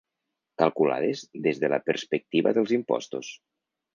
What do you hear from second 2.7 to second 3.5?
impostos.